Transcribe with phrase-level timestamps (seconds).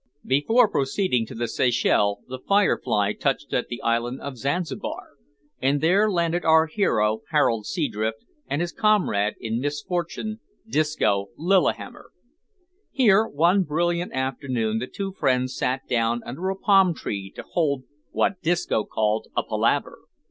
[0.25, 5.09] Before proceeding to the Seychelles, the `Firefly' touched at the island of Zanzibar,
[5.61, 12.09] and there landed our hero Harold Seadrift and his comrade in misfortune, Disco Lillihammer.
[12.89, 17.83] Here, one brilliant afternoon, the two friends sat down under a palm tree to hold
[18.09, 19.99] what Disco called a palaver.